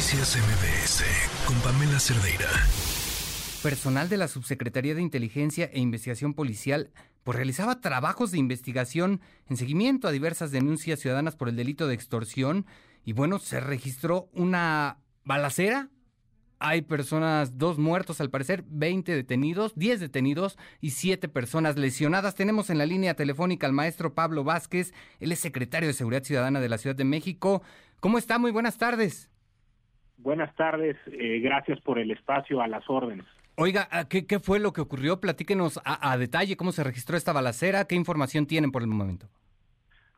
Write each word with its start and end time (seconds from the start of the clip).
Noticias 0.00 0.38
MBS 0.38 1.04
con 1.46 1.60
Pamela 1.60 2.00
Cerdeira. 2.00 2.48
Personal 3.62 4.08
de 4.08 4.16
la 4.16 4.28
Subsecretaría 4.28 4.94
de 4.94 5.02
Inteligencia 5.02 5.68
e 5.74 5.78
Investigación 5.78 6.32
Policial 6.32 6.90
pues 7.22 7.36
realizaba 7.36 7.82
trabajos 7.82 8.30
de 8.30 8.38
investigación 8.38 9.20
en 9.50 9.58
seguimiento 9.58 10.08
a 10.08 10.10
diversas 10.10 10.52
denuncias 10.52 11.00
ciudadanas 11.00 11.36
por 11.36 11.50
el 11.50 11.56
delito 11.56 11.86
de 11.86 11.92
extorsión 11.92 12.64
y 13.04 13.12
bueno, 13.12 13.38
se 13.38 13.60
registró 13.60 14.30
una 14.32 15.00
balacera. 15.26 15.90
Hay 16.60 16.80
personas, 16.80 17.58
dos 17.58 17.76
muertos 17.76 18.22
al 18.22 18.30
parecer, 18.30 18.64
20 18.68 19.14
detenidos, 19.14 19.74
10 19.76 20.00
detenidos 20.00 20.56
y 20.80 20.92
7 20.92 21.28
personas 21.28 21.76
lesionadas. 21.76 22.36
Tenemos 22.36 22.70
en 22.70 22.78
la 22.78 22.86
línea 22.86 23.12
telefónica 23.12 23.66
al 23.66 23.74
maestro 23.74 24.14
Pablo 24.14 24.44
Vázquez, 24.44 24.94
él 25.18 25.30
es 25.30 25.40
secretario 25.40 25.88
de 25.88 25.92
Seguridad 25.92 26.24
Ciudadana 26.24 26.58
de 26.58 26.70
la 26.70 26.78
Ciudad 26.78 26.96
de 26.96 27.04
México. 27.04 27.60
¿Cómo 28.00 28.16
está? 28.16 28.38
Muy 28.38 28.50
buenas 28.50 28.78
tardes. 28.78 29.29
Buenas 30.22 30.54
tardes, 30.54 30.96
eh, 31.06 31.40
gracias 31.40 31.80
por 31.80 31.98
el 31.98 32.10
espacio 32.10 32.60
a 32.60 32.68
las 32.68 32.88
órdenes. 32.90 33.24
Oiga, 33.56 33.88
¿qué, 34.08 34.26
qué 34.26 34.38
fue 34.38 34.58
lo 34.58 34.72
que 34.72 34.80
ocurrió? 34.80 35.20
Platíquenos 35.20 35.80
a, 35.84 36.16
detalle 36.18 36.56
cómo 36.56 36.72
se 36.72 36.84
registró 36.84 37.16
esta 37.16 37.32
balacera, 37.32 37.86
qué 37.86 37.94
información 37.94 38.46
tienen 38.46 38.70
por 38.70 38.82
el 38.82 38.88
momento. 38.88 39.26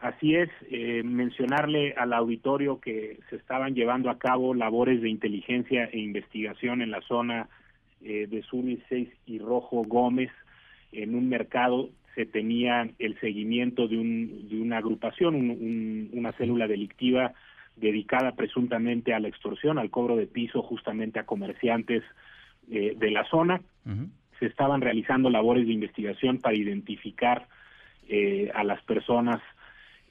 Así 0.00 0.36
es, 0.36 0.48
eh, 0.70 1.02
mencionarle 1.04 1.94
al 1.94 2.12
auditorio 2.12 2.80
que 2.80 3.18
se 3.30 3.36
estaban 3.36 3.74
llevando 3.74 4.10
a 4.10 4.18
cabo 4.18 4.54
labores 4.54 5.02
de 5.02 5.08
inteligencia 5.08 5.86
e 5.86 5.98
investigación 5.98 6.82
en 6.82 6.92
la 6.92 7.00
zona 7.02 7.48
eh, 8.00 8.26
de 8.28 8.42
Sur 8.42 8.64
6 8.88 9.08
y 9.26 9.38
Rojo 9.40 9.82
Gómez. 9.84 10.30
En 10.92 11.16
un 11.16 11.28
mercado 11.28 11.90
se 12.14 12.26
tenía 12.26 12.88
el 13.00 13.18
seguimiento 13.20 13.88
de, 13.88 13.98
un, 13.98 14.48
de 14.48 14.60
una 14.60 14.78
agrupación, 14.78 16.08
una 16.12 16.32
célula 16.32 16.68
delictiva 16.68 17.34
dedicada 17.80 18.32
presuntamente 18.32 19.14
a 19.14 19.20
la 19.20 19.28
extorsión, 19.28 19.78
al 19.78 19.90
cobro 19.90 20.16
de 20.16 20.26
piso 20.26 20.62
justamente 20.62 21.18
a 21.18 21.26
comerciantes 21.26 22.02
eh, 22.70 22.94
de 22.96 23.10
la 23.10 23.24
zona. 23.24 23.60
Se 24.38 24.46
estaban 24.46 24.80
realizando 24.80 25.30
labores 25.30 25.66
de 25.66 25.72
investigación 25.72 26.38
para 26.38 26.56
identificar 26.56 27.48
eh, 28.08 28.50
a 28.54 28.62
las 28.62 28.82
personas 28.82 29.40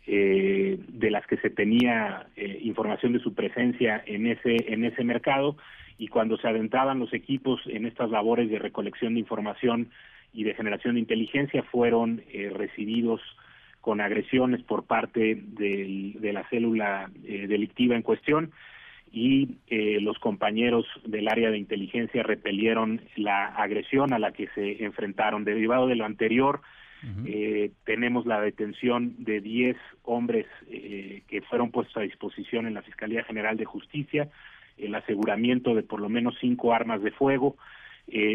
eh, 0.08 0.80
de 0.88 1.12
las 1.12 1.28
que 1.28 1.38
se 1.38 1.50
tenía 1.50 2.28
información 2.62 3.14
de 3.14 3.20
su 3.20 3.34
presencia 3.34 4.02
en 4.06 4.28
ese 4.28 4.74
en 4.74 4.86
ese 4.86 5.04
mercado 5.04 5.58
y 5.98 6.08
cuando 6.08 6.38
se 6.38 6.48
adentraban 6.48 7.00
los 7.00 7.14
equipos 7.14 7.62
en 7.68 7.86
estas 7.86 8.10
labores 8.10 8.50
de 8.50 8.60
recolección 8.60 9.14
de 9.14 9.20
información 9.20 9.90
y 10.34 10.44
de 10.44 10.56
generación 10.56 10.96
de 10.96 11.02
inteligencia 11.02 11.64
fueron 11.64 12.24
recibidos 12.54 13.22
con 13.88 14.02
agresiones 14.02 14.62
por 14.64 14.84
parte 14.84 15.42
de, 15.42 16.32
la 16.34 16.44
célula 16.50 17.10
eh, 17.24 17.48
delictiva 17.48 17.96
en 17.96 18.02
cuestión 18.02 18.52
y 19.14 19.60
eh, 19.68 20.00
los 20.02 20.20
compañeros 20.20 20.86
del 21.06 21.30
área 21.30 21.52
de 21.52 21.58
inteligencia 21.58 22.22
repelieron 22.22 23.00
la 23.16 23.46
agresión 23.46 24.12
a 24.12 24.20
la 24.20 24.34
que 24.34 24.50
se 24.50 24.84
enfrentaron. 24.84 25.46
Derivado 25.46 25.88
de 25.88 25.96
lo 25.96 26.04
anterior, 26.04 26.60
eh, 27.28 27.72
tenemos 27.86 28.26
la 28.26 28.42
detención 28.42 29.16
de 29.20 29.40
10 29.40 29.78
hombres 30.04 30.48
que 30.68 31.42
fueron 31.48 31.72
puestos 31.72 31.96
a 31.96 32.02
disposición 32.02 32.68
en 32.68 32.74
la 32.74 32.82
Fiscalía 32.82 33.24
General 33.24 33.56
de 33.56 33.64
Justicia, 33.64 34.28
el 34.78 34.96
aseguramiento 34.96 35.76
de 35.76 35.84
por 35.84 36.02
lo 36.02 36.10
menos 36.10 36.36
cinco 36.42 36.74
armas 36.74 37.02
de 37.02 37.12
fuego, 37.12 37.56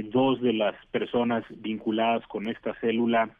dos 0.05 0.41
de 0.41 0.55
las 0.55 0.77
personas 0.87 1.44
vinculadas 1.50 2.27
con 2.27 2.48
esta 2.48 2.72
célula 2.81 3.37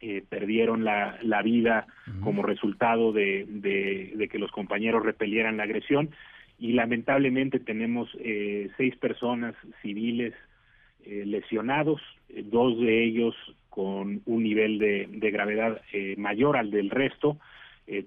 eh, 0.00 0.22
perdieron 0.28 0.84
la, 0.84 1.18
la 1.22 1.42
vida 1.42 1.88
como 2.22 2.44
resultado 2.44 3.12
de, 3.12 3.46
de, 3.48 4.28
que 4.28 4.38
los 4.38 4.52
compañeros 4.52 5.04
repelieran 5.04 5.56
la 5.56 5.64
agresión. 5.64 6.10
Y 6.56 6.72
lamentablemente 6.72 7.58
tenemos 7.58 8.08
eh, 8.20 8.70
seis 8.76 8.94
personas 8.96 9.56
civiles 9.82 10.34
eh, 11.04 11.24
lesionados, 11.26 12.00
dos 12.44 12.78
de 12.78 13.04
ellos 13.04 13.34
con 13.70 14.22
un 14.24 14.42
nivel 14.44 14.78
de, 14.78 15.08
de 15.10 15.30
gravedad 15.32 15.80
mayor 16.16 16.56
al 16.56 16.70
del 16.70 16.90
resto. 16.90 17.36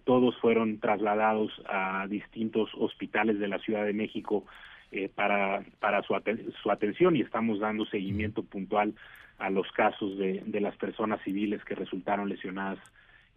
todos 0.06 0.38
fueron 0.40 0.80
trasladados 0.80 1.51
a 1.66 2.07
distintos 2.07 2.69
hospitales 2.78 3.40
de 3.40 3.47
la 3.47 3.59
Ciudad 3.59 3.85
de 3.85 3.94
México 3.94 4.46
para, 5.16 5.63
para 5.80 6.03
su, 6.03 6.13
su 6.62 6.72
atención 6.72 7.16
y 7.16 7.22
estamos 7.22 7.59
dando 7.59 7.85
seguimiento 7.85 8.44
puntual 8.44 8.94
a 9.41 9.50
los 9.50 9.69
casos 9.72 10.18
de, 10.18 10.44
de 10.46 10.62
las 10.62 10.75
personas 10.78 11.22
civiles 11.24 11.63
que 11.66 11.75
resultaron 11.75 12.29
lesionadas 12.29 12.79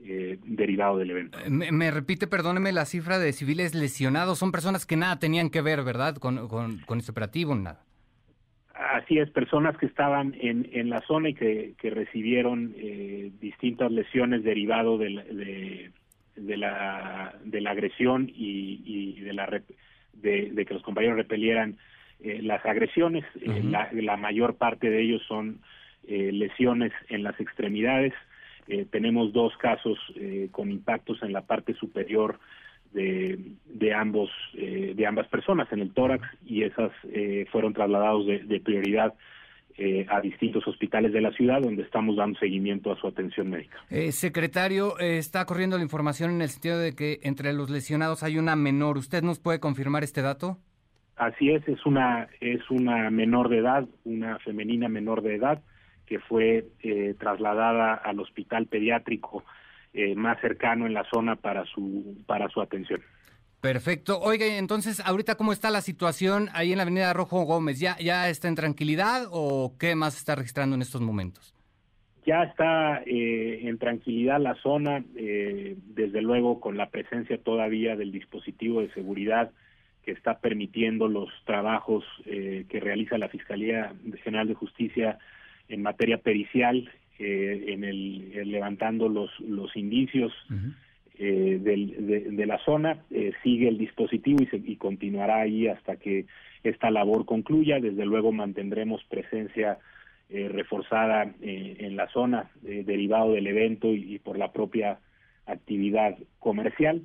eh, 0.01 0.39
derivado 0.45 0.99
del 0.99 1.11
evento. 1.11 1.39
Eh, 1.39 1.51
me, 1.51 1.91
repite, 1.91 2.27
perdóneme, 2.27 2.73
la 2.73 2.85
cifra 2.85 3.19
de 3.19 3.33
civiles 3.33 3.75
lesionados 3.75 4.39
son 4.39 4.53
personas 4.53 4.87
que 4.87 4.97
nada 4.97 5.19
tenían 5.19 5.51
que 5.51 5.63
ver, 5.63 5.83
¿verdad? 5.83 6.17
Con, 6.17 6.49
con, 6.49 6.99
este 6.99 7.13
operativo, 7.13 7.55
nada. 7.55 7.81
Así 8.75 9.19
es, 9.19 9.31
personas 9.31 9.79
que 9.79 9.87
estaban 9.87 10.35
en, 10.41 10.69
en 10.73 10.91
la 10.91 11.01
zona 11.03 11.31
y 11.31 11.35
que, 11.35 11.75
que 11.79 11.91
recibieron 11.91 12.75
eh, 12.77 13.31
distintas 13.41 13.91
lesiones 13.93 14.43
derivado 14.43 14.99
de, 14.99 15.11
de, 15.11 15.91
de, 16.37 16.57
la, 16.57 17.35
de 17.45 17.61
la 17.61 17.71
agresión 17.71 18.29
y, 18.35 18.83
y 18.85 19.21
de, 19.21 19.33
la, 19.33 19.63
de, 20.13 20.51
de 20.51 20.67
que 20.67 20.75
los 20.75 20.83
compañeros 20.83 21.17
repelieran 21.17 21.79
eh, 22.21 22.41
las 22.43 22.67
agresiones. 22.67 23.25
la, 23.43 23.89
la 23.93 24.17
mayor 24.17 24.57
parte 24.57 24.91
de 24.91 25.03
ellos 25.03 25.23
son 25.29 25.61
eh, 26.07 26.33
lesiones 26.33 26.93
en 27.09 27.23
las 27.23 27.39
extremidades. 27.41 28.13
Eh, 28.69 28.87
tenemos 28.91 29.33
dos 29.33 29.57
casos 29.57 29.99
eh, 30.17 30.49
con 30.51 30.71
impactos 30.71 31.23
en 31.23 31.33
la 31.33 31.43
parte 31.43 31.75
superior 31.75 32.39
de, 32.93 33.39
de 33.65 33.95
ambos 33.95 34.31
de 34.55 35.05
ambas 35.05 35.27
personas 35.27 35.67
en 35.73 35.81
el 35.81 35.93
tórax 35.93 36.25
y 36.47 36.63
esas 36.63 36.93
fueron 37.51 37.73
trasladados 37.73 38.25
de, 38.25 38.61
prioridad 38.61 39.15
a 40.09 40.21
distintos 40.21 40.65
hospitales 40.69 41.13
de 41.13 41.21
la 41.21 41.33
ciudad 41.33 41.61
donde 41.61 41.83
estamos 41.83 42.15
dando 42.15 42.39
seguimiento 42.39 42.93
a 42.93 42.97
su 43.01 43.09
atención 43.09 43.51
médica. 43.51 43.79
secretario, 44.13 44.97
está 45.01 45.45
corriendo 45.45 45.77
la 45.77 45.83
información 45.83 46.31
en 46.31 46.43
el 46.43 46.51
sentido 46.51 46.79
de 46.79 46.95
que 46.95 47.19
entre 47.25 47.53
los 47.53 47.69
lesionados 47.69 48.23
hay 48.23 48.39
una 48.39 48.55
menor. 48.55 48.97
¿Usted 48.97 49.25
nos 49.25 49.41
puede 49.41 49.59
confirmar 49.59 50.05
este 50.05 50.23
dato? 50.23 50.59
Así 51.17 51.51
es, 51.51 51.67
es 51.67 51.85
una 51.85 52.29
es 52.41 52.71
una 52.71 53.11
menor 53.11 53.49
de 53.49 53.59
edad, 53.59 53.89
una 54.05 54.39
femenina 54.39 54.89
menor 54.89 55.21
de 55.23 55.35
edad 55.35 55.65
que 56.07 56.19
fue 56.19 56.67
eh, 56.83 57.15
trasladada 57.19 57.95
al 57.95 58.21
hospital 58.21 58.67
pediátrico 58.67 59.45
eh, 59.93 60.15
más 60.15 60.41
cercano 60.41 60.87
en 60.87 60.95
la 60.95 61.05
zona 61.05 61.37
para 61.37 61.65
su 61.67 62.17
para 62.27 62.49
su 62.49 62.61
atención. 62.61 63.01
Perfecto. 63.61 64.21
Oiga, 64.21 64.45
entonces, 64.45 65.01
ahorita 65.01 65.37
cómo 65.37 65.53
está 65.53 65.71
la 65.71 65.81
situación 65.81 66.51
ahí 66.53 66.73
en 66.73 66.77
la 66.77 66.83
Avenida 66.83 67.13
Rojo 67.15 67.43
Gómez? 67.45 67.81
¿Ya 67.81 67.97
ya 67.99 68.29
está 68.29 68.49
en 68.49 68.57
tranquilidad 68.57 69.23
o 69.31 69.75
qué 69.79 69.95
más 69.95 70.17
está 70.19 70.35
registrando 70.35 70.77
en 70.77 70.83
estos 70.83 71.01
momentos? 71.01 71.55
Ya 72.27 72.43
está 72.43 73.03
eh, 73.07 73.61
en 73.63 73.79
tranquilidad 73.79 74.41
la 74.41 74.55
zona, 74.57 75.05
desde 75.15 76.23
luego 76.23 76.59
con 76.59 76.77
la 76.77 76.89
presencia 76.89 77.39
todavía 77.39 77.97
del 77.97 78.13
dispositivo 78.13 78.81
de 78.81 78.91
seguridad 78.93 79.51
que 80.03 80.13
está 80.13 80.39
permitiendo 80.39 81.07
los 81.07 81.29
trabajos 81.45 82.05
que 82.25 82.81
realiza 82.81 83.19
la 83.19 83.29
Fiscalía 83.29 83.95
General 84.23 84.49
de 84.49 84.55
Justicia 84.55 85.19
en 85.69 85.83
materia 85.83 86.19
pericial, 86.19 86.91
eh, 87.19 87.65
en 87.69 87.85
el, 87.85 88.51
levantando 88.51 89.09
los, 89.09 89.31
los 89.41 89.77
indicios 89.77 90.33
eh, 91.19 91.59
del, 91.61 92.37
de, 92.37 92.47
la 92.47 92.59
zona, 92.65 93.05
eh, 93.11 93.33
sigue 93.43 93.69
el 93.69 93.79
dispositivo 93.79 94.43
y, 94.43 94.47
se, 94.47 94.57
y 94.57 94.77
continuará 94.77 95.41
ahí 95.41 95.69
hasta 95.69 95.97
que 95.97 96.27
esta 96.63 96.91
labor 96.91 97.25
concluya. 97.25 97.79
Desde 97.81 98.05
luego 98.05 98.33
mantendremos 98.33 99.03
presencia 99.05 99.79
reforzada 100.31 101.33
en 101.43 101.97
la 101.97 102.09
zona 102.09 102.51
derivado 102.63 103.35
del 103.35 103.47
evento 103.47 103.93
y 103.93 104.19
por 104.19 104.39
la 104.39 104.53
propia 104.53 104.99
actividad 105.47 106.17
comercial. 106.41 107.03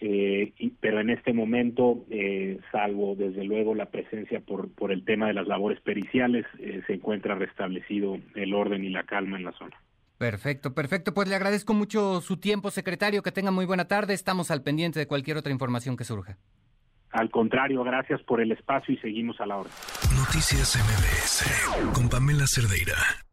Eh, 0.00 0.52
pero 0.80 1.00
en 1.00 1.10
este 1.10 1.32
momento, 1.32 2.04
eh, 2.10 2.58
salvo 2.70 3.14
desde 3.16 3.44
luego 3.44 3.74
la 3.74 3.86
presencia 3.86 4.40
por, 4.40 4.70
por 4.70 4.92
el 4.92 5.04
tema 5.04 5.26
de 5.26 5.34
las 5.34 5.46
labores 5.46 5.80
periciales, 5.80 6.44
eh, 6.58 6.82
se 6.86 6.94
encuentra 6.94 7.34
restablecido 7.34 8.18
el 8.34 8.54
orden 8.54 8.84
y 8.84 8.90
la 8.90 9.04
calma 9.04 9.36
en 9.38 9.44
la 9.44 9.52
zona. 9.52 9.76
Perfecto, 10.18 10.74
perfecto. 10.74 11.12
Pues 11.14 11.28
le 11.28 11.34
agradezco 11.34 11.74
mucho 11.74 12.20
su 12.20 12.38
tiempo, 12.38 12.70
secretario. 12.70 13.22
Que 13.22 13.32
tenga 13.32 13.50
muy 13.50 13.66
buena 13.66 13.86
tarde. 13.86 14.14
Estamos 14.14 14.50
al 14.50 14.62
pendiente 14.62 14.98
de 14.98 15.06
cualquier 15.06 15.36
otra 15.36 15.52
información 15.52 15.96
que 15.96 16.04
surja. 16.04 16.38
Al 17.10 17.30
contrario, 17.30 17.82
gracias 17.84 18.22
por 18.22 18.40
el 18.40 18.52
espacio 18.52 18.94
y 18.94 18.98
seguimos 18.98 19.40
a 19.40 19.46
la 19.46 19.58
hora. 19.58 19.70
Noticias 20.16 20.76
MBS 20.76 21.92
con 21.94 22.08
Pamela 22.08 22.46
Cerdeira. 22.46 23.25